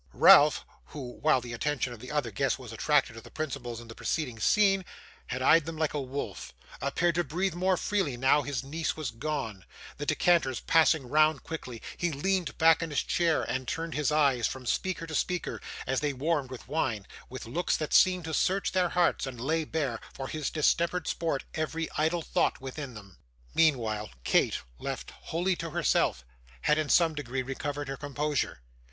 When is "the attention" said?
1.41-1.93